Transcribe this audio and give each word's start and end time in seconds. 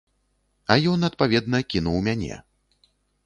А 0.75 0.77
ён, 0.91 0.99
адпаведна, 1.09 1.57
кінуў 1.73 1.97
мяне. 2.07 2.41